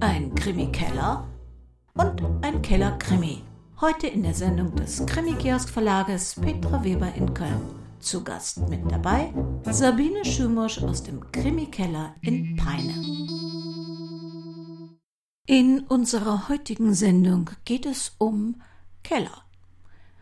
[0.00, 1.28] ein Krimi-Keller
[1.92, 3.42] und ein Keller-Krimi.
[3.82, 7.60] Heute in der Sendung des Krimi-Kiosk-Verlages Petra Weber in Köln.
[8.00, 9.30] Zu Gast mit dabei
[9.64, 12.94] Sabine Schümosch aus dem Krimi-Keller in Peine.
[15.46, 18.62] In unserer heutigen Sendung geht es um
[19.02, 19.44] Keller.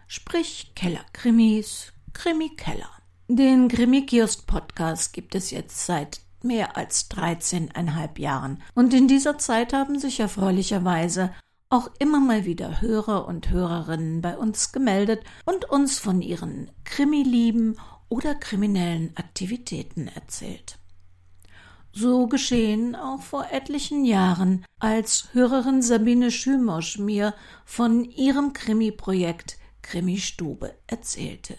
[0.09, 2.91] Sprich Keller-Krimis, Krimi-Keller.
[3.29, 8.63] Den Krimi-Kiosk-Podcast gibt es jetzt seit mehr als 13,5 Jahren.
[8.75, 11.33] Und in dieser Zeit haben sich erfreulicherweise
[11.71, 17.77] auch immer mal wieder Hörer und Hörerinnen bei uns gemeldet und uns von ihren Krimi-Lieben
[18.09, 20.79] oder kriminellen Aktivitäten erzählt.
[21.93, 30.75] So geschehen auch vor etlichen Jahren, als Hörerin Sabine Schümosch mir von ihrem Krimi-Projekt Krimi-Stube
[30.87, 31.57] erzählte.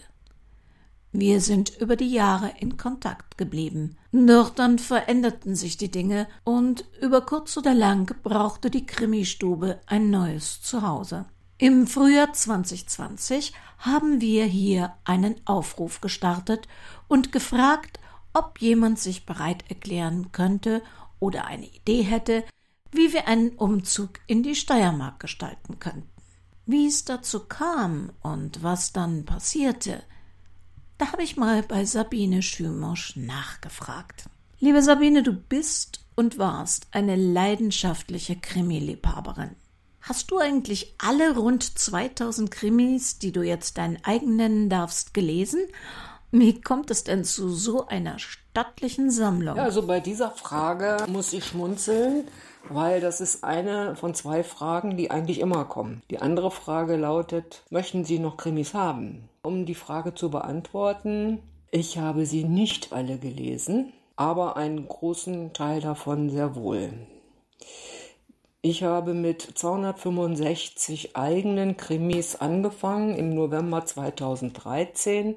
[1.12, 3.96] Wir sind über die Jahre in Kontakt geblieben.
[4.12, 10.10] Doch dann veränderten sich die Dinge und über kurz oder lang brauchte die Krimistube ein
[10.10, 11.26] neues Zuhause.
[11.58, 16.68] Im Frühjahr 2020 haben wir hier einen Aufruf gestartet
[17.08, 17.98] und gefragt,
[18.32, 20.80] ob jemand sich bereit erklären könnte
[21.18, 22.44] oder eine Idee hätte,
[22.92, 26.08] wie wir einen Umzug in die Steiermark gestalten könnten.
[26.66, 30.02] Wie es dazu kam und was dann passierte,
[31.00, 34.24] da habe ich mal bei Sabine Schümosch nachgefragt.
[34.58, 39.56] Liebe Sabine, du bist und warst eine leidenschaftliche Krimi-Liebhaberin.
[40.02, 45.60] Hast du eigentlich alle rund 2000 Krimis, die du jetzt dein eigen nennen darfst, gelesen?
[46.32, 49.56] Wie kommt es denn zu so einer stattlichen Sammlung?
[49.56, 52.24] Ja, also bei dieser Frage muss ich schmunzeln,
[52.68, 56.02] weil das ist eine von zwei Fragen, die eigentlich immer kommen.
[56.10, 59.29] Die andere Frage lautet, möchten Sie noch Krimis haben?
[59.42, 61.38] Um die Frage zu beantworten,
[61.70, 66.92] ich habe sie nicht alle gelesen, aber einen großen Teil davon sehr wohl.
[68.60, 75.36] Ich habe mit 265 eigenen Krimis angefangen im November 2013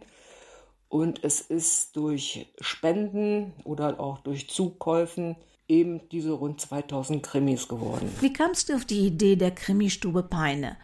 [0.89, 5.37] und es ist durch Spenden oder auch durch Zukäufen
[5.69, 8.13] eben diese rund 2000 Krimis geworden.
[8.19, 10.75] Wie kamst du auf die Idee der Krimistube Peine?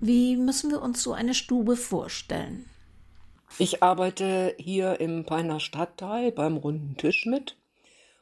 [0.00, 2.66] Wie müssen wir uns so eine Stube vorstellen?
[3.58, 7.56] Ich arbeite hier im Peiner Stadtteil beim runden Tisch mit.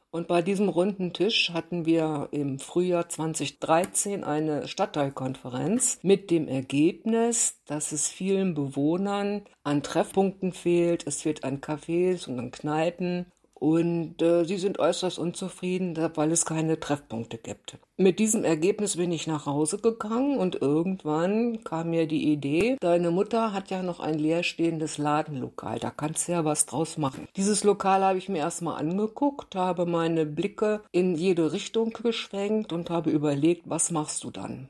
[0.09, 7.61] Und bei diesem runden Tisch hatten wir im Frühjahr 2013 eine Stadtteilkonferenz mit dem Ergebnis,
[7.65, 11.05] dass es vielen Bewohnern an Treffpunkten fehlt.
[11.05, 13.27] Es fehlt an Cafés und an Kneipen
[13.59, 17.77] und äh, sie sind äußerst unzufrieden, weil es keine Treffpunkte gibt.
[17.97, 23.09] Mit diesem Ergebnis bin ich nach Hause gegangen und irgendwann kam mir die Idee, deine
[23.09, 27.27] Mutter hat ja noch ein leerstehendes Ladenlokal, da kannst du ja was draus machen.
[27.35, 32.91] Dieses Lokal habe ich mir erstmal angeguckt, habe meine Blicke in jede Richtung geschwenkt und
[32.91, 34.69] habe überlegt, was machst du dann?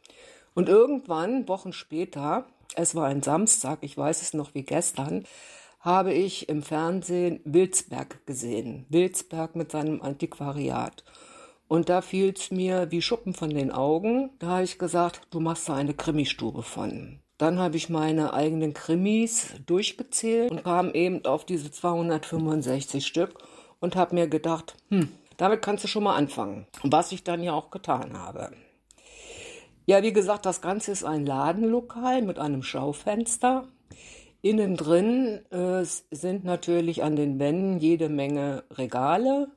[0.53, 2.45] Und irgendwann, Wochen später,
[2.75, 5.25] es war ein Samstag, ich weiß es noch wie gestern,
[5.79, 8.85] habe ich im Fernsehen Wilsberg gesehen.
[8.89, 11.03] Wilsberg mit seinem Antiquariat.
[11.67, 14.31] Und da fiel es mir wie Schuppen von den Augen.
[14.39, 17.19] Da habe ich gesagt, du machst da eine Krimistube von.
[17.37, 23.35] Dann habe ich meine eigenen Krimis durchgezählt und kam eben auf diese 265 Stück
[23.79, 26.65] und habe mir gedacht, hm, damit kannst du schon mal anfangen.
[26.83, 28.51] Was ich dann ja auch getan habe.
[29.85, 33.67] Ja, wie gesagt, das Ganze ist ein Ladenlokal mit einem Schaufenster.
[34.47, 39.49] Innen drin äh, sind natürlich an den Wänden jede Menge Regale.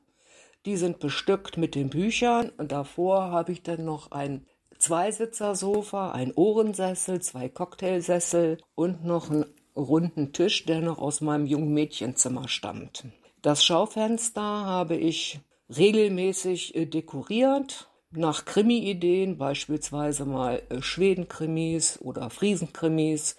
[0.65, 2.51] Die sind bestückt mit den Büchern.
[2.57, 4.45] Und davor habe ich dann noch ein
[4.79, 9.45] Zweisitzersofa, ein Ohrensessel, zwei Cocktailsessel und noch einen
[9.77, 13.05] runden Tisch, der noch aus meinem jungen Mädchenzimmer stammt.
[13.41, 23.37] Das Schaufenster habe ich regelmäßig äh, dekoriert nach Krimi-Ideen, beispielsweise mal äh, Schweden-Krimis oder Friesen-Krimis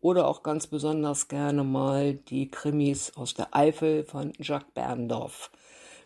[0.00, 5.50] oder auch ganz besonders gerne mal die Krimis aus der Eifel von Jacques Berndorf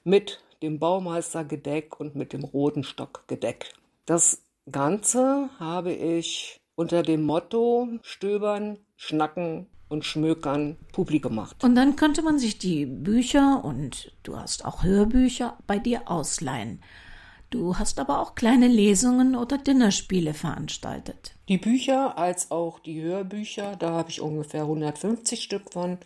[0.02, 3.72] mit dem Baumeistergedeck und mit dem Rodenstockgedeck.
[4.06, 11.62] Das Ganze habe ich unter dem Motto Stöbern, Schnacken und Schmökern publik gemacht.
[11.62, 16.82] Und dann könnte man sich die Bücher und du hast auch Hörbücher bei dir ausleihen.
[17.54, 21.36] Du hast aber auch kleine Lesungen oder Dinnerspiele veranstaltet.
[21.48, 25.98] Die Bücher als auch die Hörbücher, da habe ich ungefähr 150 Stück von,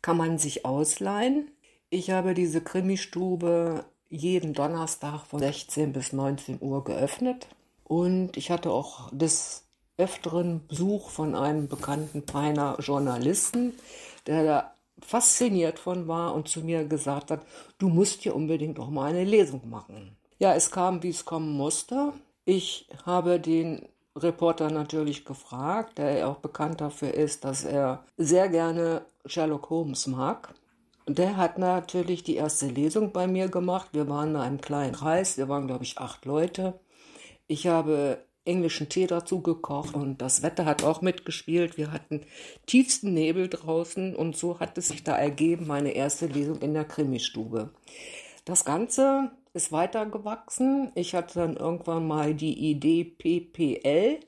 [0.00, 1.50] kann man sich ausleihen.
[1.90, 7.48] Ich habe diese Krimistube jeden Donnerstag von 16 bis 19 Uhr geöffnet.
[7.82, 9.64] Und ich hatte auch des
[9.96, 13.74] öfteren Besuch von einem bekannten Peiner Journalisten,
[14.28, 17.44] der da fasziniert von war und zu mir gesagt hat,
[17.78, 20.16] du musst hier unbedingt auch mal eine Lesung machen.
[20.42, 22.14] Ja, es kam, wie es kommen musste.
[22.44, 23.86] Ich habe den
[24.16, 30.52] Reporter natürlich gefragt, der auch bekannt dafür ist, dass er sehr gerne Sherlock Holmes mag.
[31.06, 33.90] Der hat natürlich die erste Lesung bei mir gemacht.
[33.92, 36.74] Wir waren in einem kleinen Kreis, wir waren, glaube ich, acht Leute.
[37.46, 41.76] Ich habe englischen Tee dazu gekocht und das Wetter hat auch mitgespielt.
[41.76, 42.22] Wir hatten
[42.66, 46.84] tiefsten Nebel draußen und so hat es sich da ergeben, meine erste Lesung in der
[46.84, 47.70] Krimistube.
[48.44, 50.92] Das Ganze ist weitergewachsen.
[50.94, 54.20] Ich hatte dann irgendwann mal die Idee PPL,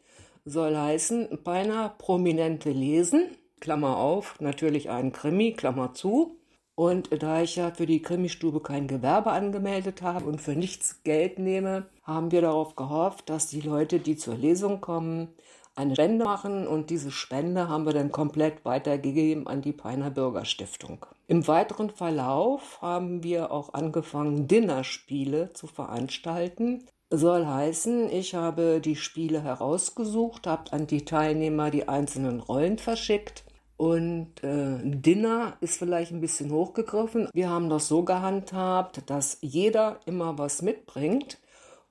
[0.45, 3.31] soll heißen, beinahe prominente Lesen,
[3.61, 6.39] Klammer auf, natürlich ein Krimi, Klammer zu.
[6.77, 11.39] Und da ich ja für die Krimistube kein Gewerbe angemeldet habe und für nichts Geld
[11.39, 15.29] nehme, haben wir darauf gehofft, dass die Leute, die zur Lesung kommen,
[15.77, 21.07] eine Spende machen und diese Spende haben wir dann komplett weitergegeben an die Peiner Bürgerstiftung.
[21.27, 26.85] Im weiteren Verlauf haben wir auch angefangen, Dinnerspiele zu veranstalten.
[27.11, 33.45] Soll heißen, ich habe die Spiele herausgesucht, habe an die Teilnehmer die einzelnen Rollen verschickt
[33.77, 37.29] und äh, Dinner ist vielleicht ein bisschen hochgegriffen.
[37.33, 41.39] Wir haben das so gehandhabt, dass jeder immer was mitbringt.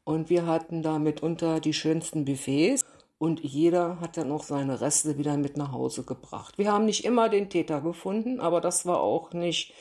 [0.06, 2.83] Und wir hatten da mitunter die schönsten Buffets.
[3.24, 6.58] Und jeder hat dann auch seine Reste wieder mit nach Hause gebracht.
[6.58, 9.74] Wir haben nicht immer den Täter gefunden, aber das war auch nicht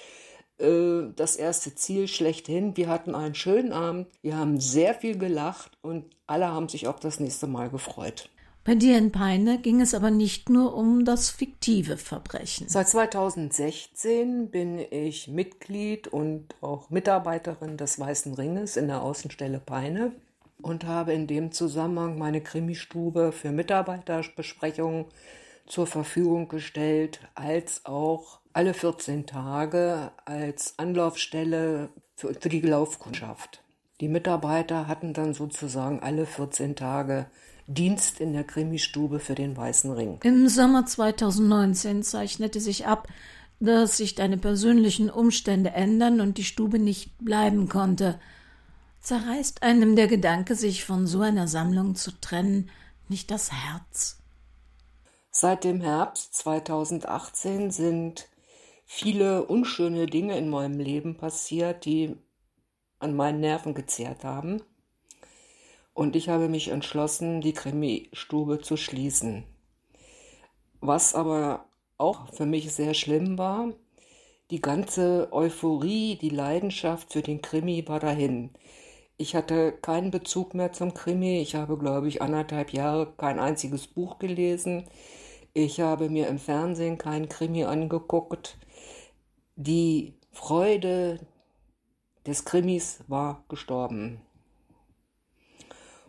[0.58, 2.76] äh, das erste Ziel schlechthin.
[2.76, 7.00] Wir hatten einen schönen Abend, wir haben sehr viel gelacht und alle haben sich auf
[7.00, 8.30] das nächste Mal gefreut.
[8.62, 12.68] Bei dir in Peine ging es aber nicht nur um das fiktive Verbrechen.
[12.68, 20.12] Seit 2016 bin ich Mitglied und auch Mitarbeiterin des Weißen Ringes in der Außenstelle Peine
[20.62, 25.06] und habe in dem Zusammenhang meine Krimistube für Mitarbeiterbesprechungen
[25.66, 33.62] zur Verfügung gestellt, als auch alle 14 Tage als Anlaufstelle für, die Laufkundschaft.
[34.00, 37.26] Die Mitarbeiter hatten dann sozusagen alle 14 Tage
[37.68, 40.18] Dienst in der Krimistube für den Weißen Ring.
[40.24, 43.08] Im Sommer 2019 zeichnete sich ab,
[43.60, 48.18] dass sich deine persönlichen Umstände ändern und die Stube nicht bleiben konnte.
[49.02, 52.70] Zerreißt einem der Gedanke, sich von so einer Sammlung zu trennen,
[53.08, 54.22] nicht das Herz?
[55.32, 58.28] Seit dem Herbst 2018 sind
[58.86, 62.16] viele unschöne Dinge in meinem Leben passiert, die
[63.00, 64.62] an meinen Nerven gezehrt haben.
[65.94, 69.42] Und ich habe mich entschlossen, die Krimi-Stube zu schließen.
[70.80, 71.66] Was aber
[71.98, 73.72] auch für mich sehr schlimm war,
[74.52, 78.50] die ganze Euphorie, die Leidenschaft für den Krimi war dahin.
[79.22, 81.40] Ich hatte keinen Bezug mehr zum Krimi.
[81.40, 84.88] Ich habe, glaube ich, anderthalb Jahre kein einziges Buch gelesen.
[85.54, 88.58] Ich habe mir im Fernsehen keinen Krimi angeguckt.
[89.54, 91.20] Die Freude
[92.26, 94.20] des Krimis war gestorben.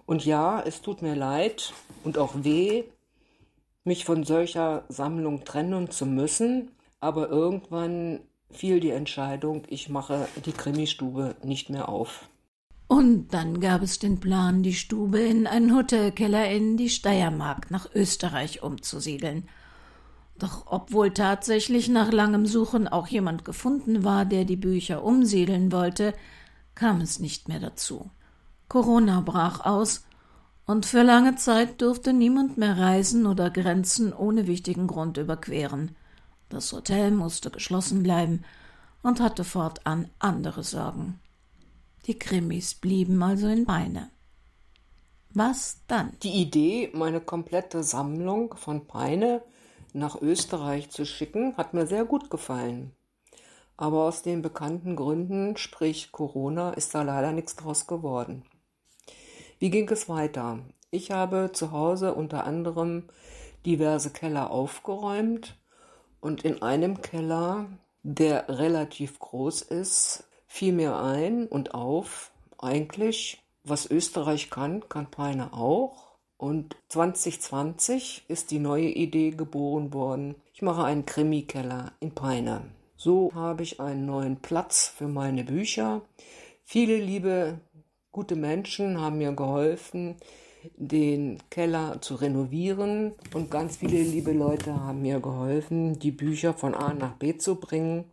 [0.08, 1.72] Und ja, es tut mir leid
[2.04, 2.86] und auch weh,
[3.84, 10.52] mich von solcher Sammlung trennen zu müssen, aber irgendwann fiel die Entscheidung, ich mache die
[10.52, 12.28] Krimistube nicht mehr auf.
[12.96, 17.88] Und dann gab es den Plan, die Stube in einen Hotelkeller in die Steiermark nach
[17.96, 19.50] Österreich umzusiedeln.
[20.38, 26.14] Doch obwohl tatsächlich nach langem Suchen auch jemand gefunden war, der die Bücher umsiedeln wollte,
[26.76, 28.12] kam es nicht mehr dazu.
[28.68, 30.06] Corona brach aus,
[30.68, 35.96] und für lange Zeit durfte niemand mehr reisen oder Grenzen ohne wichtigen Grund überqueren.
[36.50, 38.44] Das Hotel musste geschlossen bleiben
[39.02, 41.20] und hatte fortan andere Sorgen.
[42.06, 44.12] Die Krimis blieben also in Beine.
[45.30, 46.12] Was dann?
[46.22, 49.42] Die Idee, meine komplette Sammlung von Peine
[49.94, 52.92] nach Österreich zu schicken, hat mir sehr gut gefallen.
[53.78, 58.44] Aber aus den bekannten Gründen, sprich Corona, ist da leider nichts draus geworden.
[59.60, 60.60] Wie ging es weiter?
[60.92, 63.08] Ich habe zu Hause unter anderem
[63.66, 65.58] diverse Keller aufgeräumt
[66.20, 67.68] und in einem Keller,
[68.04, 75.52] der relativ groß ist, fiel mir ein und auf, eigentlich, was Österreich kann, kann Peine
[75.52, 76.12] auch.
[76.38, 80.36] Und 2020 ist die neue Idee geboren worden.
[80.54, 82.62] Ich mache einen Krimi-Keller in Peine.
[82.96, 86.04] So habe ich einen neuen Platz für meine Bücher.
[86.64, 87.60] Viele liebe
[88.12, 90.18] Gute Menschen haben mir geholfen,
[90.78, 96.76] den Keller zu renovieren und ganz viele liebe Leute haben mir geholfen, die Bücher von
[96.76, 98.06] A nach B zu bringen.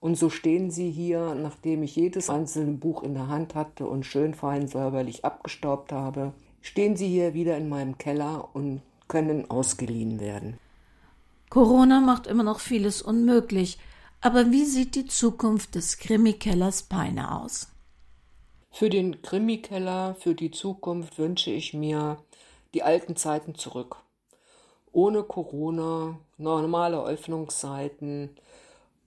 [0.00, 4.06] Und so stehen sie hier, nachdem ich jedes einzelne Buch in der Hand hatte und
[4.06, 10.20] schön fein säuberlich abgestaubt habe, stehen sie hier wieder in meinem Keller und können ausgeliehen
[10.20, 10.58] werden.
[11.50, 13.78] Corona macht immer noch vieles unmöglich,
[14.20, 17.68] aber wie sieht die Zukunft des Krimi-Kellers Peine aus?
[18.70, 22.18] Für den Krimikeller, für die Zukunft wünsche ich mir
[22.74, 23.96] die alten Zeiten zurück.
[24.92, 28.36] Ohne Corona, normale Öffnungszeiten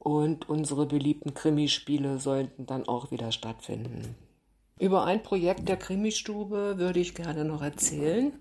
[0.01, 4.15] und unsere beliebten Krimispiele sollten dann auch wieder stattfinden.
[4.79, 8.34] Über ein Projekt der Krimistube würde ich gerne noch erzählen.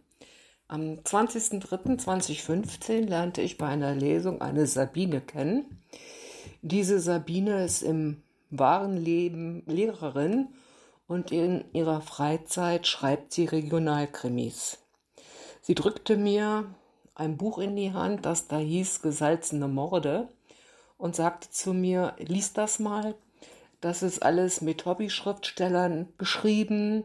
[0.68, 5.82] Am 20.03.2015 lernte ich bei einer Lesung eine Sabine kennen.
[6.62, 10.48] Diese Sabine ist im wahren Leben Lehrerin
[11.06, 14.78] und in ihrer Freizeit schreibt sie Regionalkrimis.
[15.60, 16.74] Sie drückte mir
[17.14, 20.30] ein Buch in die Hand, das da hieß Gesalzene Morde
[21.00, 23.14] und sagte zu mir, lies das mal,
[23.80, 27.04] das ist alles mit Hobby-Schriftstellern geschrieben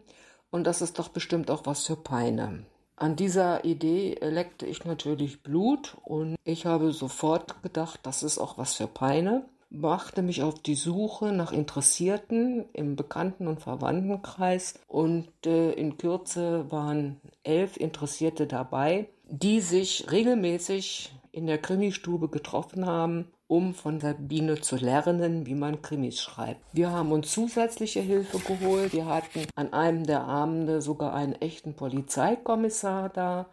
[0.52, 2.66] und das ist doch bestimmt auch was für Peine.
[2.98, 8.58] An dieser Idee leckte ich natürlich Blut und ich habe sofort gedacht, das ist auch
[8.58, 15.28] was für Peine machte mich auf die Suche nach Interessierten im Bekannten- und Verwandtenkreis und
[15.46, 23.32] äh, in Kürze waren elf Interessierte dabei, die sich regelmäßig in der Krimistube getroffen haben,
[23.48, 26.62] um von Sabine zu lernen, wie man Krimis schreibt.
[26.74, 28.94] Wir haben uns zusätzliche Hilfe geholt.
[28.94, 33.48] Wir hatten an einem der Abende sogar einen echten Polizeikommissar da,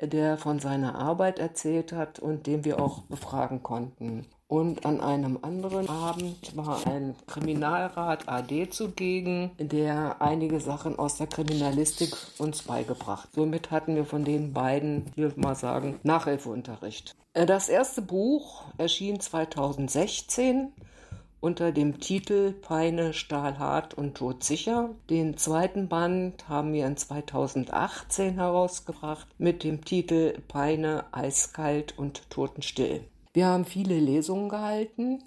[0.00, 4.26] der von seiner Arbeit erzählt hat und den wir auch befragen konnten.
[4.48, 11.26] Und an einem anderen Abend war ein Kriminalrat AD zugegen, der einige Sachen aus der
[11.26, 13.28] Kriminalistik uns beigebracht.
[13.34, 17.14] Somit hatten wir von den beiden, ich will mal sagen, Nachhilfeunterricht.
[17.34, 20.72] Äh, das erste Buch erschien 2016
[21.40, 24.88] unter dem Titel Peine, Stahlhart und Todsicher.
[25.10, 33.04] Den zweiten Band haben wir in 2018 herausgebracht mit dem Titel Peine, Eiskalt und Totenstill.
[33.32, 35.22] Wir haben viele Lesungen gehalten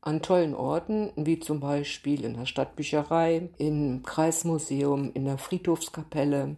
[0.00, 6.56] an tollen Orten, wie zum Beispiel in der Stadtbücherei, im Kreismuseum, in der Friedhofskapelle,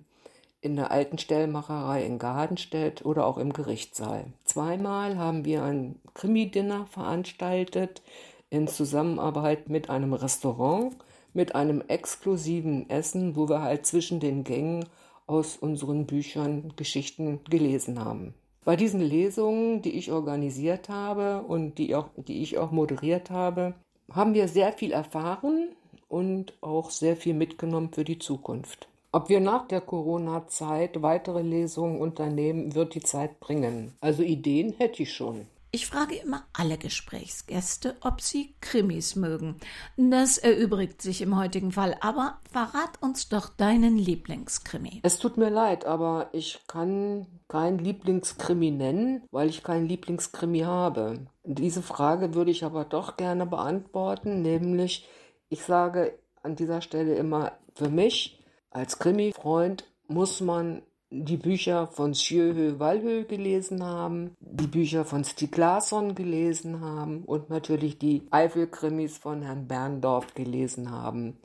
[0.61, 4.27] in der alten Stellmacherei in Gardenstedt oder auch im Gerichtssaal.
[4.45, 8.03] Zweimal haben wir ein Krimi-Dinner veranstaltet
[8.51, 10.97] in Zusammenarbeit mit einem Restaurant,
[11.33, 14.85] mit einem exklusiven Essen, wo wir halt zwischen den Gängen
[15.27, 18.35] aus unseren Büchern Geschichten gelesen haben.
[18.69, 23.73] Bei diesen Lesungen, die ich organisiert habe und die, auch, die ich auch moderiert habe,
[24.13, 25.71] haben wir sehr viel erfahren
[26.07, 28.87] und auch sehr viel mitgenommen für die Zukunft.
[29.11, 33.95] Ob wir nach der Corona-Zeit weitere Lesungen unternehmen, wird die Zeit bringen.
[34.03, 35.47] Also Ideen hätte ich schon.
[35.71, 39.57] Ich frage immer alle Gesprächsgäste, ob sie Krimis mögen.
[39.99, 45.01] Das erübrigt sich im heutigen Fall, aber verrat uns doch deinen Lieblingskrimi.
[45.03, 51.27] Es tut mir leid, aber ich kann keinen Lieblingskrimi nennen, weil ich keinen Lieblingskrimi habe.
[51.45, 55.07] Diese Frage würde ich aber doch gerne beantworten, nämlich
[55.51, 62.15] ich sage an dieser Stelle immer, für mich als Krimi-Freund muss man die Bücher von
[62.15, 69.17] Sjöhö Wallhö gelesen haben, die Bücher von Stieg Larsson gelesen haben und natürlich die Eifelkrimis
[69.19, 71.39] von Herrn Berndorf gelesen haben.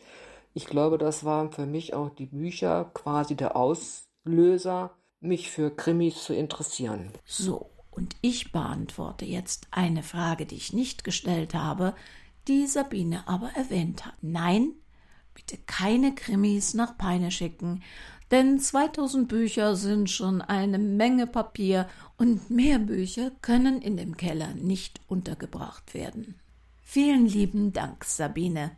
[0.53, 6.23] Ich glaube, das waren für mich auch die Bücher quasi der Auslöser, mich für Krimis
[6.23, 7.11] zu interessieren.
[7.25, 11.95] So, und ich beantworte jetzt eine Frage, die ich nicht gestellt habe,
[12.47, 14.15] die Sabine aber erwähnt hat.
[14.21, 14.73] Nein,
[15.33, 17.81] bitte keine Krimis nach Peine schicken,
[18.33, 21.87] denn 2000 Bücher sind schon eine Menge Papier
[22.17, 26.39] und mehr Bücher können in dem Keller nicht untergebracht werden.
[26.81, 28.71] Vielen lieben Dank, Sabine.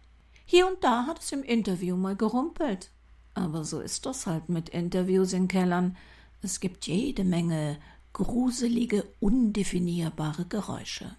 [0.44, 2.92] Hier und da hat es im Interview mal gerumpelt.
[3.34, 5.96] Aber so ist das halt mit Interviews in Kellern.
[6.42, 7.78] Es gibt jede Menge
[8.12, 11.16] gruselige, undefinierbare Geräusche.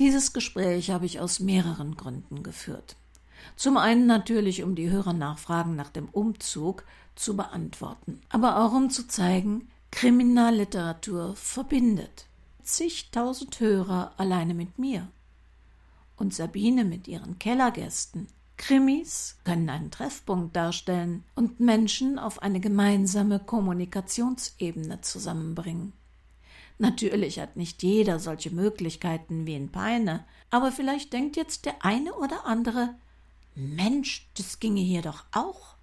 [0.00, 2.96] Dieses Gespräch habe ich aus mehreren Gründen geführt.
[3.54, 6.84] Zum einen natürlich, um die Hörernachfragen nach dem Umzug
[7.16, 12.26] zu beantworten, aber auch um zu zeigen, Kriminalliteratur verbindet.
[12.62, 15.08] Zigtausend Hörer alleine mit mir.
[16.16, 18.28] Und Sabine mit ihren Kellergästen.
[18.56, 25.92] Krimis können einen Treffpunkt darstellen und Menschen auf eine gemeinsame Kommunikationsebene zusammenbringen.
[26.78, 32.14] Natürlich hat nicht jeder solche Möglichkeiten wie in Peine, aber vielleicht denkt jetzt der eine
[32.14, 32.94] oder andere
[33.54, 35.75] Mensch, das ginge hier doch auch.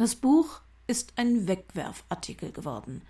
[0.00, 3.02] Das Buch ist ein Wegwerfartikel geworden,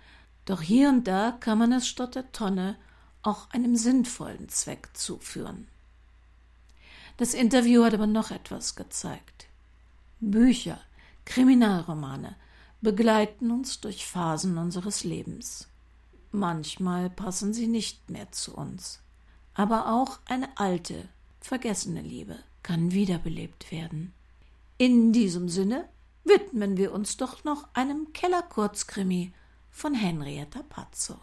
[0.43, 2.75] doch hier und da kann man es statt der Tonne
[3.21, 5.69] auch einem sinnvollen Zweck zuführen.
[7.15, 9.45] Das Interview hat aber noch etwas gezeigt.
[10.19, 10.81] Bücher,
[11.23, 12.35] Kriminalromane
[12.81, 15.69] begleiten uns durch Phasen unseres Lebens.
[16.33, 18.99] Manchmal passen sie nicht mehr zu uns,
[19.53, 21.07] aber auch eine alte,
[21.39, 24.11] vergessene Liebe kann wiederbelebt werden.
[24.77, 25.87] In diesem Sinne
[26.23, 29.33] widmen wir uns doch noch einem Keller-Kurzkrimi
[29.69, 31.19] von Henrietta Pazzo.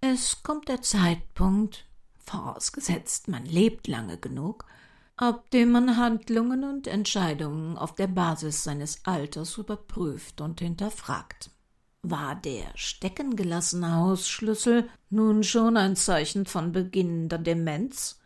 [0.00, 1.86] Es kommt der Zeitpunkt,
[2.18, 4.66] vorausgesetzt man lebt lange genug,
[5.16, 11.50] ab dem man Handlungen und Entscheidungen auf der Basis seines Alters überprüft und hinterfragt.
[12.02, 18.20] War der steckengelassene Hausschlüssel nun schon ein Zeichen von beginnender Demenz?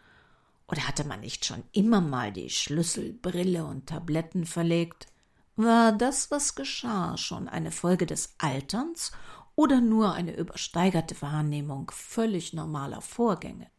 [0.68, 5.06] Oder hatte man nicht schon immer mal die Schlüssel, Brille und Tabletten verlegt?
[5.54, 9.12] War das, was geschah, schon eine Folge des Alterns
[9.54, 13.70] oder nur eine übersteigerte Wahrnehmung völlig normaler Vorgänge?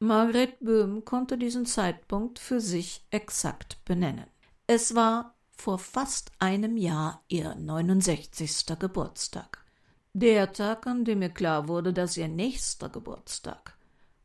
[0.00, 4.26] Margret Böhm konnte diesen Zeitpunkt für sich exakt benennen.
[4.66, 8.78] Es war vor fast einem Jahr ihr 69.
[8.78, 9.64] Geburtstag.
[10.12, 13.77] Der Tag, an dem ihr klar wurde, dass ihr nächster Geburtstag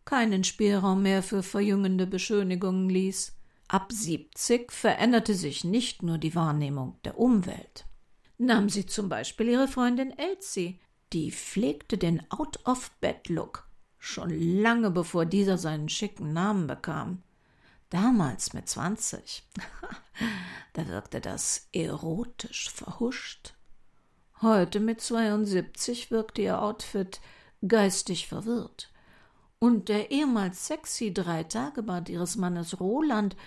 [0.05, 3.35] keinen Spielraum mehr für verjüngende Beschönigungen ließ.
[3.67, 7.85] Ab siebzig veränderte sich nicht nur die Wahrnehmung der Umwelt.
[8.37, 10.79] Nahm sie zum Beispiel ihre Freundin Elsie,
[11.13, 13.67] die pflegte den Out-of-Bed-Look,
[13.99, 17.23] schon lange bevor dieser seinen schicken Namen bekam.
[17.89, 19.43] Damals mit zwanzig.
[20.73, 23.53] da wirkte das erotisch verhuscht.
[24.41, 27.21] Heute mit zweiundsiebzig wirkte ihr Outfit
[27.65, 28.92] geistig verwirrt.
[29.63, 33.37] Und der ehemals sexy Dreitagebart ihres Mannes Roland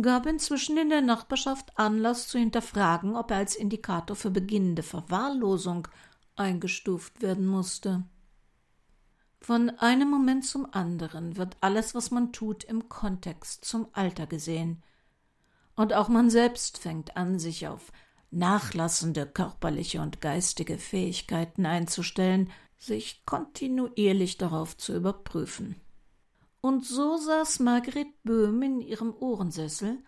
[0.00, 5.86] gab inzwischen in der Nachbarschaft Anlass zu hinterfragen, ob er als Indikator für beginnende Verwahrlosung
[6.34, 8.04] eingestuft werden musste.
[9.42, 14.82] Von einem Moment zum anderen wird alles, was man tut, im Kontext zum Alter gesehen.
[15.76, 17.92] Und auch man selbst fängt an, sich auf
[18.30, 22.50] nachlassende körperliche und geistige Fähigkeiten einzustellen,
[22.80, 25.76] sich kontinuierlich darauf zu überprüfen.
[26.60, 29.98] Und so saß Margret Böhm in ihrem Ohrensessel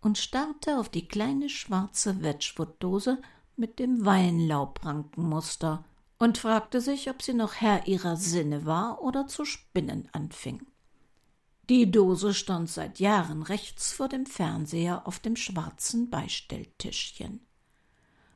[0.00, 3.20] und starrte auf die kleine schwarze Wedgwood-Dose
[3.56, 5.84] mit dem Weinlaubrankenmuster,
[6.22, 10.64] und fragte sich, ob sie noch Herr ihrer Sinne war oder zu spinnen anfing.
[11.68, 17.40] Die Dose stand seit Jahren rechts vor dem Fernseher auf dem schwarzen Beistelltischchen.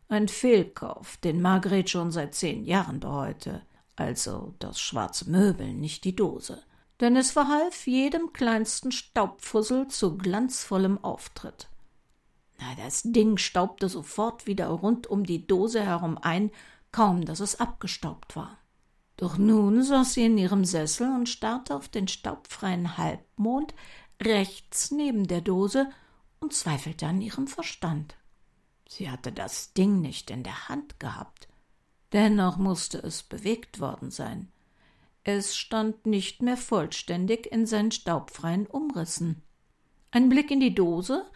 [0.09, 3.63] Ein Fehlkauf, den Margret schon seit zehn Jahren bereute,
[3.97, 6.63] also das schwarze Möbel, nicht die Dose,
[7.01, 11.69] denn es verhalf jedem kleinsten Staubfussel zu glanzvollem Auftritt.
[12.59, 16.51] Na, das Ding staubte sofort wieder rund um die Dose herum ein
[16.97, 18.57] kaum dass es abgestaubt war.
[19.19, 23.75] Doch nun saß sie in ihrem Sessel und starrte auf den staubfreien Halbmond
[24.23, 25.91] rechts neben der Dose
[26.41, 28.15] und zweifelte an ihrem Verstand.
[28.89, 31.49] Sie hatte das Ding nicht in der Hand gehabt.
[32.17, 34.51] Dennoch musste es bewegt worden sein.
[35.23, 39.43] Es stand nicht mehr vollständig in seinen staubfreien Umrissen.
[40.11, 41.31] Ein Blick in die Dose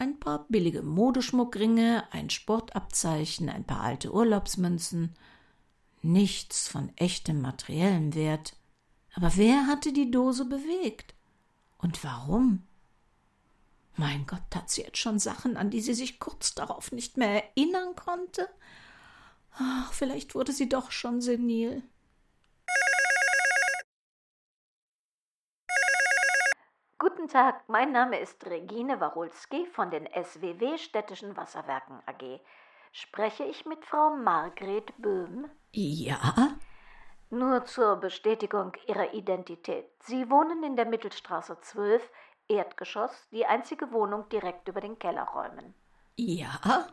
[0.00, 5.14] ein paar billige Modeschmuckringe, ein Sportabzeichen, ein paar alte Urlaubsmünzen.
[6.00, 8.56] Nichts von echtem materiellem Wert.
[9.14, 11.14] Aber wer hatte die Dose bewegt?
[11.76, 12.62] Und warum?
[13.96, 17.44] Mein Gott, hat sie jetzt schon Sachen, an die sie sich kurz darauf nicht mehr
[17.44, 18.48] erinnern konnte?
[19.52, 21.82] Ach, vielleicht wurde sie doch schon senil.
[26.98, 32.40] Guten Tag, mein Name ist Regine Warulski von den SWW Städtischen Wasserwerken AG.
[32.92, 35.50] Spreche ich mit Frau Margret Böhm?
[35.72, 36.56] Ja.
[37.30, 39.86] Nur zur Bestätigung Ihrer Identität.
[40.00, 42.02] Sie wohnen in der Mittelstraße 12,
[42.48, 45.74] Erdgeschoss, die einzige Wohnung direkt über den Kellerräumen.
[46.16, 46.88] Ja.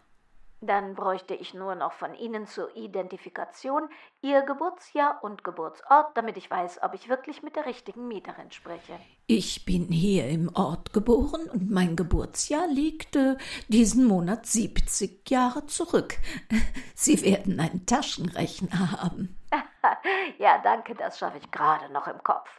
[0.60, 3.90] Dann bräuchte ich nur noch von Ihnen zur Identifikation
[4.22, 9.00] Ihr Geburtsjahr und Geburtsort, damit ich weiß, ob ich wirklich mit der richtigen Mieterin spreche.
[9.28, 15.68] Ich bin hier im Ort geboren und mein Geburtsjahr liegt äh, diesen Monat 70 Jahre
[15.68, 16.16] zurück.
[16.96, 19.38] Sie werden einen Taschenrechner haben.
[20.40, 22.50] ja, danke, das schaffe ich gerade noch im Kopf.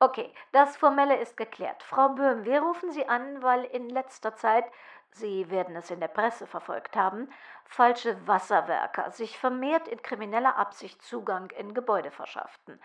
[0.00, 1.82] Okay, das Formelle ist geklärt.
[1.82, 4.64] Frau Böhm, wir rufen Sie an, weil in letzter Zeit
[5.10, 7.30] Sie werden es in der Presse verfolgt haben,
[7.66, 12.80] falsche Wasserwerker sich vermehrt in krimineller Absicht Zugang in Gebäude verschafften.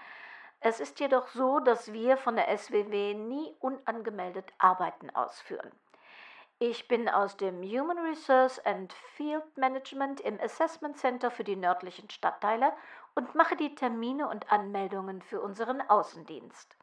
[0.60, 5.72] Es ist jedoch so, dass wir von der SWW nie unangemeldet Arbeiten ausführen.
[6.60, 12.10] Ich bin aus dem Human Resource and Field Management im Assessment Center für die nördlichen
[12.10, 12.74] Stadtteile
[13.16, 16.79] und mache die Termine und Anmeldungen für unseren Außendienst.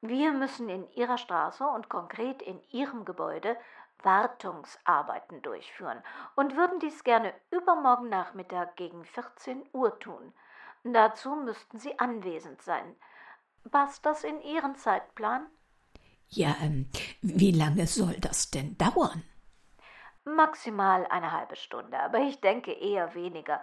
[0.00, 3.56] Wir müssen in Ihrer Straße und konkret in Ihrem Gebäude
[4.02, 6.02] Wartungsarbeiten durchführen
[6.36, 10.32] und würden dies gerne übermorgen Nachmittag gegen 14 Uhr tun.
[10.84, 12.94] Dazu müssten Sie anwesend sein.
[13.70, 15.46] Passt das in Ihren Zeitplan?
[16.28, 16.88] Ja, ähm,
[17.20, 19.24] wie lange soll das denn dauern?
[20.24, 23.62] Maximal eine halbe Stunde, aber ich denke eher weniger.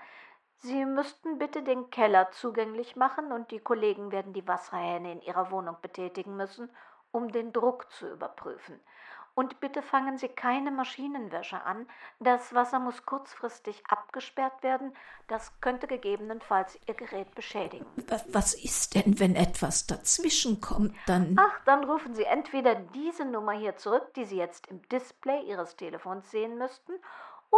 [0.60, 5.52] Sie müssten bitte den Keller zugänglich machen und die Kollegen werden die Wasserhähne in ihrer
[5.52, 6.70] Wohnung betätigen müssen,
[7.12, 8.80] um den Druck zu überprüfen.
[9.36, 11.88] Und bitte fangen Sie keine Maschinenwäsche an.
[12.22, 14.96] Das Wasser muss kurzfristig abgesperrt werden.
[15.28, 17.86] Das könnte gegebenenfalls Ihr Gerät beschädigen.
[18.30, 21.36] Was ist denn, wenn etwas dazwischenkommt, dann.
[21.38, 25.76] Ach, dann rufen Sie entweder diese Nummer hier zurück, die Sie jetzt im Display Ihres
[25.76, 26.94] Telefons sehen müssten,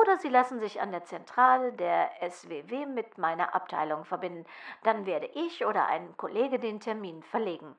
[0.02, 4.46] oder Sie lassen sich an der Zentrale der SWW mit meiner Abteilung verbinden.
[4.84, 7.76] Dann werde ich oder ein Kollege den Termin verlegen.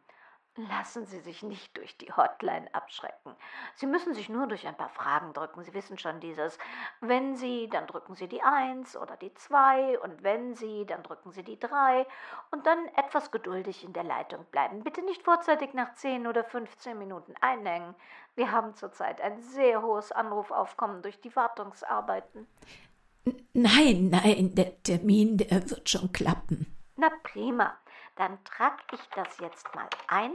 [0.66, 3.36] Lassen Sie sich nicht durch die Hotline abschrecken.
[3.76, 5.62] Sie müssen sich nur durch ein paar Fragen drücken.
[5.62, 6.58] Sie wissen schon dieses.
[7.00, 11.30] Wenn Sie, dann drücken Sie die 1 oder die 2 und wenn Sie, dann drücken
[11.30, 12.04] Sie die 3
[12.50, 14.82] und dann etwas geduldig in der Leitung bleiben.
[14.82, 17.94] Bitte nicht vorzeitig nach 10 oder 15 Minuten einhängen.
[18.34, 22.48] Wir haben zurzeit ein sehr hohes Anrufaufkommen durch die Wartungsarbeiten.
[23.52, 26.76] Nein, nein, der Termin, der wird schon klappen.
[26.96, 27.78] Na prima.
[28.16, 30.32] Dann trage ich das jetzt mal ein.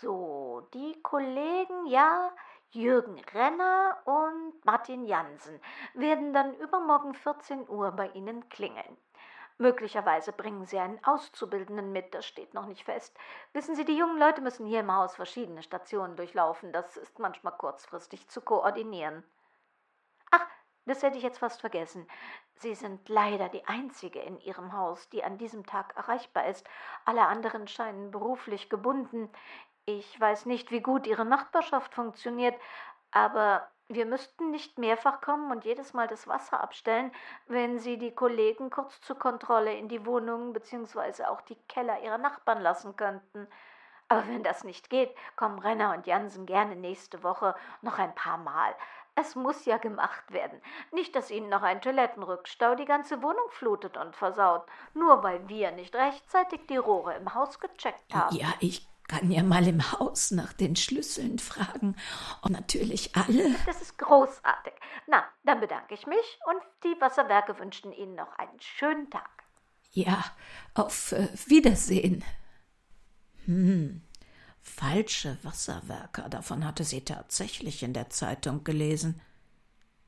[0.00, 2.30] So, die Kollegen, ja,
[2.70, 5.58] Jürgen Renner und Martin Jansen
[5.94, 8.98] werden dann übermorgen 14 Uhr bei Ihnen klingeln.
[9.56, 13.16] Möglicherweise bringen Sie einen Auszubildenden mit, das steht noch nicht fest.
[13.54, 17.56] Wissen Sie, die jungen Leute müssen hier im Haus verschiedene Stationen durchlaufen, das ist manchmal
[17.56, 19.24] kurzfristig zu koordinieren.
[20.30, 20.46] Ach,
[20.84, 22.06] das hätte ich jetzt fast vergessen.
[22.56, 26.68] Sie sind leider die einzige in Ihrem Haus, die an diesem Tag erreichbar ist.
[27.06, 29.30] Alle anderen scheinen beruflich gebunden.
[29.86, 32.54] Ich weiß nicht, wie gut Ihre Nachbarschaft funktioniert,
[33.12, 37.12] aber wir müssten nicht mehrfach kommen und jedes Mal das Wasser abstellen,
[37.46, 41.24] wenn Sie die Kollegen kurz zur Kontrolle in die Wohnungen bzw.
[41.26, 43.46] auch die Keller Ihrer Nachbarn lassen könnten.
[44.08, 48.38] Aber wenn das nicht geht, kommen Renner und Jansen gerne nächste Woche noch ein paar
[48.38, 48.74] Mal.
[49.14, 50.60] Es muss ja gemacht werden.
[50.90, 55.70] Nicht, dass Ihnen noch ein Toilettenrückstau die ganze Wohnung flutet und versaut, nur weil wir
[55.70, 58.36] nicht rechtzeitig die Rohre im Haus gecheckt haben.
[58.36, 61.96] Ja, ich kann ja mal im Haus nach den Schlüsseln fragen.
[62.42, 63.54] Und natürlich alle.
[63.66, 64.72] Das ist großartig.
[65.06, 69.30] Na, dann bedanke ich mich und die Wasserwerke wünschen Ihnen noch einen schönen Tag.
[69.92, 70.24] Ja,
[70.74, 72.24] auf äh, Wiedersehen.
[73.44, 74.02] Hm,
[74.60, 79.20] Falsche Wasserwerker, davon hatte sie tatsächlich in der Zeitung gelesen.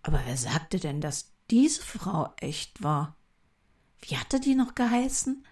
[0.02, 3.16] Aber wer sagte denn, dass diese Frau echt war?
[4.00, 5.46] Wie hatte die noch geheißen?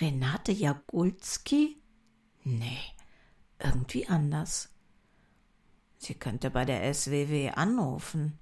[0.00, 1.82] Renate Jagulski?
[2.44, 2.78] Nee,
[3.58, 4.68] irgendwie anders.
[5.96, 8.38] Sie könnte bei der SWW anrufen.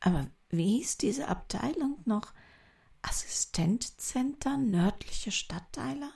[0.00, 2.32] Aber wie hieß diese Abteilung noch?
[3.00, 6.12] Assistenzzentner nördliche Stadtteiler?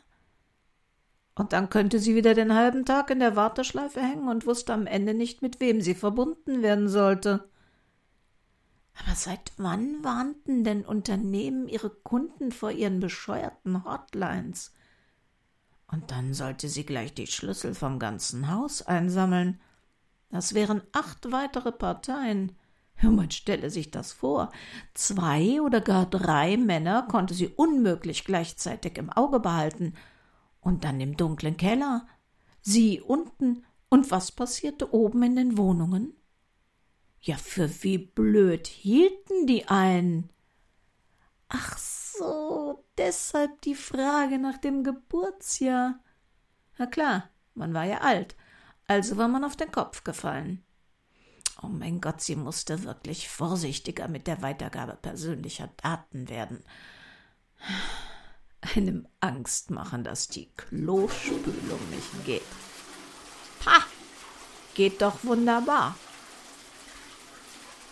[1.34, 4.86] Und dann könnte sie wieder den halben Tag in der Warteschleife hängen und wusste am
[4.86, 7.48] Ende nicht, mit wem sie verbunden werden sollte.
[8.92, 14.74] Aber seit wann warnten denn Unternehmen ihre Kunden vor ihren bescheuerten Hotlines?
[15.90, 19.60] Und dann sollte sie gleich die Schlüssel vom ganzen Haus einsammeln.
[20.30, 22.52] Das wären acht weitere Parteien.
[23.02, 24.52] Man stelle sich das vor.
[24.94, 29.94] Zwei oder gar drei Männer konnte sie unmöglich gleichzeitig im Auge behalten,
[30.60, 32.06] und dann im dunklen Keller.
[32.60, 33.64] Sie unten.
[33.88, 36.12] Und was passierte oben in den Wohnungen?
[37.20, 40.30] Ja, für wie blöd hielten die einen?
[41.50, 46.00] Ach so, deshalb die Frage nach dem Geburtsjahr.
[46.78, 48.36] Na klar, man war ja alt,
[48.86, 50.64] also war man auf den Kopf gefallen.
[51.62, 56.64] Oh mein Gott, sie musste wirklich vorsichtiger mit der Weitergabe persönlicher Daten werden
[58.60, 62.42] einem Angst machen, dass die Klospülung nicht geht.
[63.66, 63.82] Ha!
[64.74, 65.96] Geht doch wunderbar.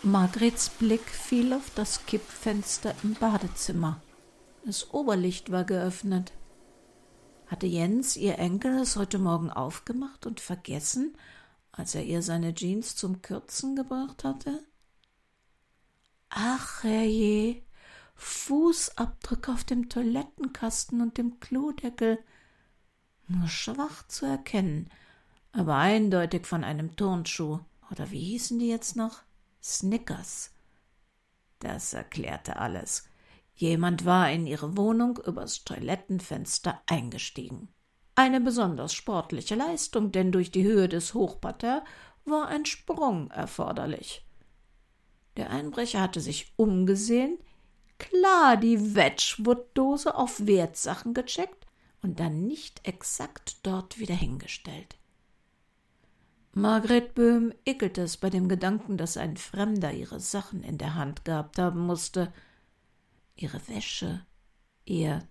[0.03, 4.01] Margrets Blick fiel auf das Kippfenster im Badezimmer.
[4.63, 6.31] Das Oberlicht war geöffnet.
[7.47, 11.17] Hatte Jens, ihr Enkel, es heute Morgen aufgemacht und vergessen,
[11.73, 14.63] als er ihr seine Jeans zum Kürzen gebracht hatte?
[16.29, 17.61] Ach, herrje,
[18.15, 22.19] Fußabdrücke auf dem Toilettenkasten und dem Klodeckel.
[23.27, 24.89] Nur schwach zu erkennen,
[25.51, 27.59] aber eindeutig von einem Turnschuh.
[27.91, 29.23] Oder wie hießen die jetzt noch?
[29.61, 30.51] Snickers.
[31.59, 33.09] Das erklärte alles.
[33.53, 37.67] Jemand war in ihre Wohnung übers Toilettenfenster eingestiegen.
[38.15, 41.83] Eine besonders sportliche Leistung, denn durch die Höhe des Hochparterre
[42.25, 44.25] war ein Sprung erforderlich.
[45.37, 47.37] Der Einbrecher hatte sich umgesehen,
[47.97, 51.65] klar die Wedgwood-Dose auf Wertsachen gecheckt
[52.01, 54.98] und dann nicht exakt dort wieder hingestellt.
[56.53, 61.23] Margret Böhm ekelte es bei dem Gedanken, dass ein Fremder ihre Sachen in der Hand
[61.23, 62.33] gehabt haben musste.
[63.35, 64.25] Ihre Wäsche,
[64.85, 65.27] ihr.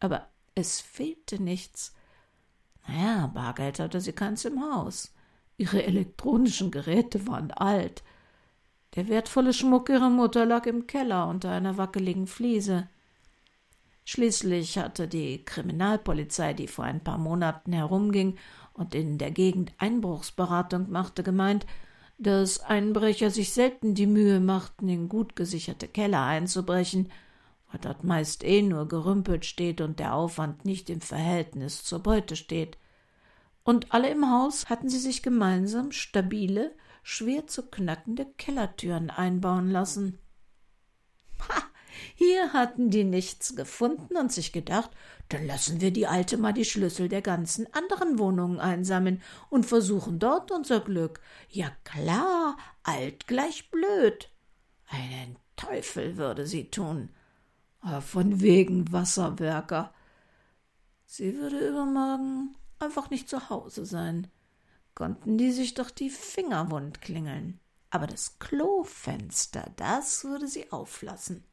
[0.00, 1.94] Aber es fehlte nichts.
[2.86, 5.14] Naja, Bargeld hatte sie keins im Haus.
[5.56, 8.02] Ihre elektronischen Geräte waren alt.
[8.94, 12.88] Der wertvolle Schmuck ihrer Mutter lag im Keller unter einer wackeligen Fliese.
[14.04, 18.36] Schließlich hatte die Kriminalpolizei, die vor ein paar Monaten herumging
[18.80, 21.66] und in der Gegend Einbruchsberatung machte, gemeint,
[22.16, 27.12] dass Einbrecher sich selten die Mühe machten, in gut gesicherte Keller einzubrechen,
[27.70, 32.36] weil dort meist eh nur gerümpelt steht und der Aufwand nicht im Verhältnis zur Beute
[32.36, 32.78] steht.
[33.64, 40.18] Und alle im Haus hatten sie sich gemeinsam stabile, schwer zu knackende Kellertüren einbauen lassen.
[41.48, 41.62] Ha!
[42.14, 44.90] Hier hatten die nichts gefunden und sich gedacht,
[45.28, 50.18] dann lassen wir die Alte mal die Schlüssel der ganzen anderen Wohnungen einsammeln und versuchen
[50.18, 51.20] dort unser Glück.
[51.48, 54.30] Ja klar, alt gleich blöd.
[54.88, 57.10] Einen Teufel würde sie tun.
[57.80, 59.92] Aber von wegen Wasserwerker.
[61.06, 64.28] Sie würde übermorgen einfach nicht zu Hause sein.
[64.94, 67.60] Konnten die sich doch die Finger wund klingeln.
[67.90, 71.44] Aber das Klofenster, das würde sie auflassen.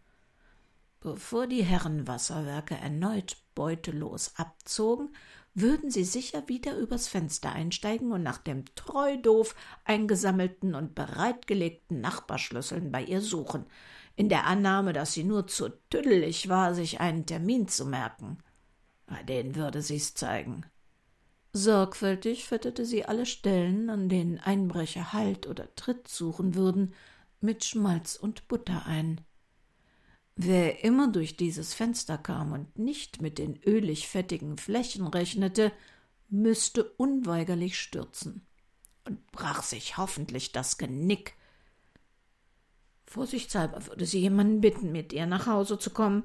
[1.13, 5.15] Bevor die Herren Wasserwerke erneut beutelos abzogen,
[5.53, 12.01] würden sie sicher wieder übers Fenster einsteigen und nach dem treu doof eingesammelten und bereitgelegten
[12.01, 13.67] Nachbarschlüsseln bei ihr suchen,
[14.17, 18.39] in der Annahme, dass sie nur zu tüdelig war, sich einen Termin zu merken.
[19.05, 20.65] Bei denen würde sie's zeigen.
[21.53, 26.93] Sorgfältig fettete sie alle Stellen, an denen Einbrecher Halt oder Tritt suchen würden,
[27.39, 29.21] mit Schmalz und Butter ein.
[30.39, 35.71] Wer immer durch dieses Fenster kam und nicht mit den ölig fettigen Flächen rechnete,
[36.29, 38.45] müsste unweigerlich stürzen
[39.03, 41.33] und brach sich hoffentlich das Genick.
[43.07, 46.23] Vorsichtshalber würde sie jemanden bitten, mit ihr nach Hause zu kommen,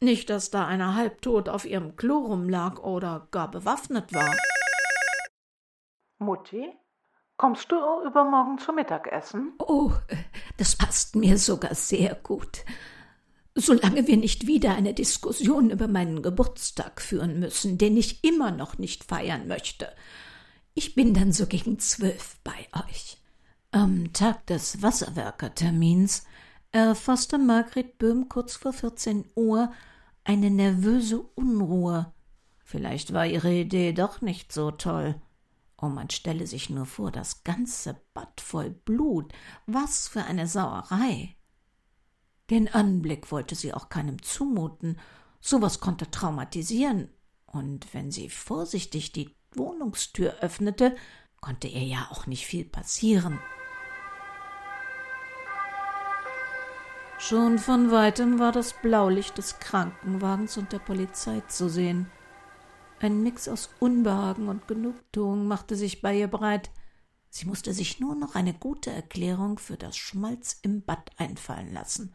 [0.00, 4.34] nicht, dass da einer halbtot auf ihrem Klo rumlag oder gar bewaffnet war.
[6.18, 6.68] Mutti,
[7.36, 9.52] kommst du übermorgen zum Mittagessen?
[9.60, 9.92] Oh,
[10.56, 12.64] das passt mir sogar sehr gut.
[13.54, 18.78] Solange wir nicht wieder eine Diskussion über meinen Geburtstag führen müssen, den ich immer noch
[18.78, 19.88] nicht feiern möchte.
[20.74, 23.18] Ich bin dann so gegen zwölf bei euch.
[23.70, 26.24] Am Tag des Wasserwerkertermins
[26.70, 29.72] erfasste Margret Böhm kurz vor vierzehn Uhr
[30.24, 32.12] eine nervöse Unruhe.
[32.64, 35.20] Vielleicht war ihre Idee doch nicht so toll.
[35.76, 39.32] Oh, man stelle sich nur vor, das ganze Bad voll Blut.
[39.66, 41.36] Was für eine Sauerei.
[42.50, 44.98] Den Anblick wollte sie auch keinem zumuten.
[45.40, 47.08] Sowas konnte traumatisieren.
[47.46, 50.96] Und wenn sie vorsichtig die Wohnungstür öffnete,
[51.40, 53.38] konnte ihr ja auch nicht viel passieren.
[57.18, 62.10] Schon von weitem war das Blaulicht des Krankenwagens und der Polizei zu sehen.
[62.98, 66.70] Ein Mix aus Unbehagen und Genugtuung machte sich bei ihr breit.
[67.30, 72.12] Sie musste sich nur noch eine gute Erklärung für das Schmalz im Bad einfallen lassen.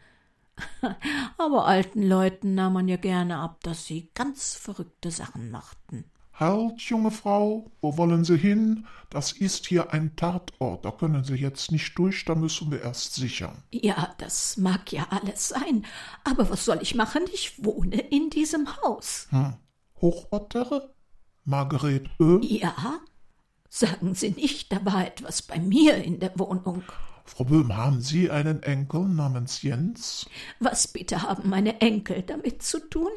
[1.37, 6.05] Aber alten Leuten nahm man ja gerne ab, dass sie ganz verrückte Sachen machten.
[6.39, 8.85] Halt, junge Frau, wo wollen Sie hin?
[9.09, 13.15] Das ist hier ein Tatort, da können Sie jetzt nicht durch, da müssen wir erst
[13.15, 13.63] sichern.
[13.71, 15.83] Ja, das mag ja alles sein,
[16.23, 17.23] aber was soll ich machen?
[17.33, 19.25] Ich wohne in diesem Haus.
[19.31, 19.55] Hm.
[19.99, 20.93] Hochparterre?
[21.43, 22.39] Margaret Ö?
[22.43, 22.99] Ja?
[23.67, 26.83] Sagen Sie nicht, da war etwas bei mir in der Wohnung.
[27.27, 30.27] Frau Böhm, haben Sie einen Enkel namens Jens?
[30.59, 33.11] Was bitte haben meine Enkel damit zu tun?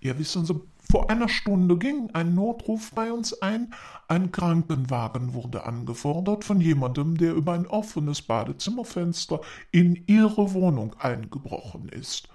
[0.00, 0.58] Ja, wissen Sie,
[0.90, 3.74] vor einer Stunde ging ein Notruf bei uns ein.
[4.08, 11.88] Ein Krankenwagen wurde angefordert von jemandem, der über ein offenes Badezimmerfenster in Ihre Wohnung eingebrochen
[11.90, 12.28] ist.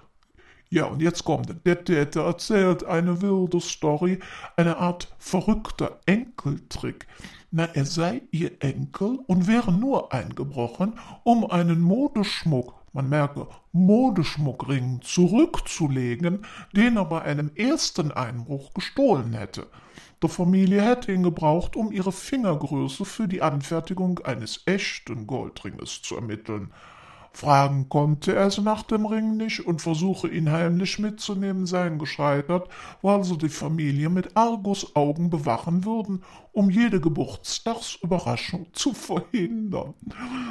[0.70, 4.20] Ja, und jetzt kommt, der Täter erzählt eine wilde Story,
[4.56, 7.06] eine Art verrückter Enkeltrick.
[7.54, 15.02] Na, er sei ihr Enkel und wäre nur eingebrochen, um einen Modeschmuck, man merke, Modeschmuckring
[15.02, 19.66] zurückzulegen, den er bei einem ersten Einbruch gestohlen hätte.
[20.22, 26.14] Die Familie hätte ihn gebraucht, um ihre Fingergröße für die Anfertigung eines echten Goldringes zu
[26.16, 26.72] ermitteln.
[27.34, 32.68] Fragen konnte er sie nach dem Ring nicht und Versuche, ihn heimlich mitzunehmen, seien gescheitert,
[33.00, 39.94] weil sie die Familie mit Argusaugen bewachen würden, um jede Geburtstagsüberraschung zu verhindern.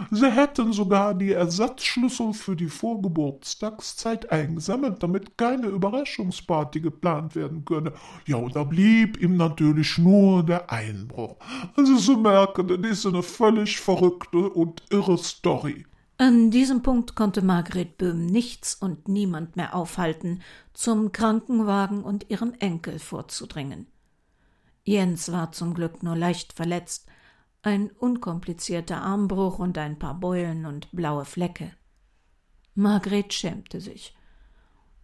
[0.10, 7.94] Sie hätten sogar die Ersatzschlüssel für die Vorgeburtstagszeit eingesammelt, damit keine Überraschungsparty geplant werden könne.
[8.26, 11.36] Ja, und da blieb ihm natürlich nur der Einbruch.
[11.76, 15.86] Also Sie merken, das ist eine völlig verrückte und irre Story.
[16.22, 22.54] An diesem Punkt konnte Margret Böhm nichts und niemand mehr aufhalten, zum Krankenwagen und ihrem
[22.60, 23.88] Enkel vorzudringen.
[24.84, 27.08] Jens war zum Glück nur leicht verletzt,
[27.64, 31.72] ein unkomplizierter Armbruch und ein paar Beulen und blaue Flecke.
[32.76, 34.16] Margret schämte sich.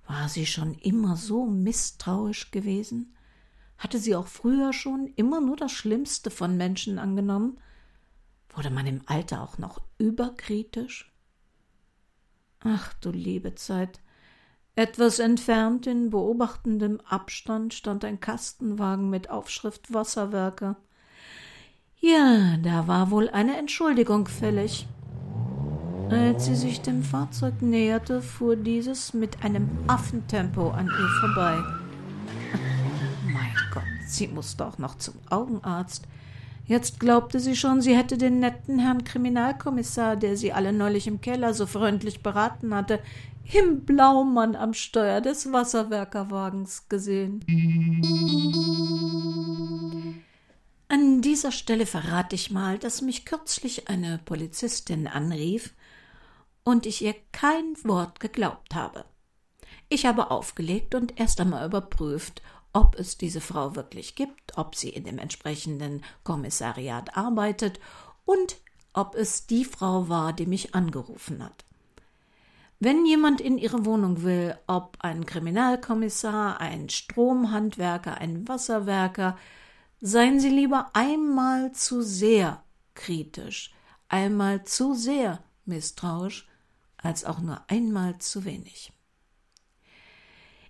[0.05, 3.15] War sie schon immer so misstrauisch gewesen?
[3.79, 7.57] Hatte sie auch früher schon immer nur das Schlimmste von Menschen angenommen?
[8.57, 11.13] Wurde man im Alter auch noch überkritisch?
[12.59, 13.99] Ach du liebe Zeit.
[14.75, 20.75] Etwas entfernt in beobachtendem Abstand stand ein Kastenwagen mit Aufschrift Wasserwerke.
[21.99, 24.87] Ja, da war wohl eine Entschuldigung fällig.
[26.09, 31.63] Als sie sich dem Fahrzeug näherte, fuhr dieses mit einem Affentempo an ihr vorbei.
[33.23, 36.07] Mein Gott, sie musste auch noch zum Augenarzt.
[36.67, 41.21] Jetzt glaubte sie schon, sie hätte den netten Herrn Kriminalkommissar, der sie alle neulich im
[41.21, 42.99] Keller so freundlich beraten hatte,
[43.53, 47.39] im Blaumann am Steuer des Wasserwerkerwagens gesehen.
[50.89, 55.73] An dieser Stelle verrate ich mal, dass mich kürzlich eine Polizistin anrief
[56.65, 59.05] und ich ihr kein Wort geglaubt habe.
[59.87, 62.41] Ich habe aufgelegt und erst einmal überprüft,
[62.73, 67.79] ob es diese Frau wirklich gibt, ob sie in dem entsprechenden Kommissariat arbeitet
[68.25, 68.57] und
[68.93, 71.65] ob es die Frau war, die mich angerufen hat.
[72.79, 79.37] Wenn jemand in ihre Wohnung will, ob ein Kriminalkommissar, ein Stromhandwerker, ein Wasserwerker,
[79.99, 83.73] seien Sie lieber einmal zu sehr kritisch,
[84.09, 86.47] einmal zu sehr misstrauisch,
[86.97, 88.91] als auch nur einmal zu wenig.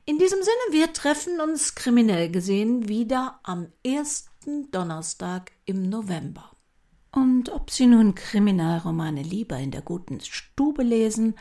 [0.10, 6.50] In diesem Sinne, wir treffen uns kriminell gesehen wieder am ersten Donnerstag im November.
[7.12, 11.36] Und ob Sie nun Kriminalromane lieber in der guten Stube lesen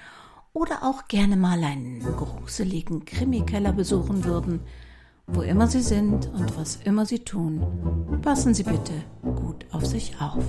[0.53, 4.63] oder auch gerne mal einen gruseligen Krimikeller besuchen würden,
[5.29, 10.21] wo immer Sie sind und was immer Sie tun, passen Sie bitte gut auf sich
[10.21, 10.45] auf.